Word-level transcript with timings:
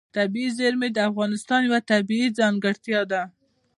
طبیعي 0.15 0.49
زیرمې 0.59 0.89
د 0.93 0.97
افغانستان 1.09 1.59
یوه 1.67 1.79
طبیعي 1.91 2.27
ځانګړتیا 2.39 3.01
ده. 3.11 3.21